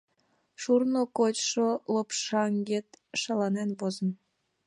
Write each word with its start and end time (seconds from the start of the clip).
Шурно 0.61 1.01
кочшо 1.17 1.69
лопшаҥгет 1.93 2.87
шаланен 3.21 3.69
возын!.. 3.79 4.09